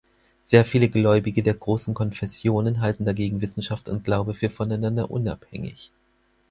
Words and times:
Sehr 0.47 0.65
viele 0.65 0.89
Gläubige 0.89 1.43
der 1.43 1.53
großen 1.53 1.93
Konfessionen 1.93 2.81
halten 2.81 3.05
dagegen 3.05 3.39
Wissenschaft 3.39 3.87
und 3.87 4.03
Glaube 4.03 4.33
für 4.33 4.49
voneinander 4.49 5.11
unabhängig. 5.11 5.91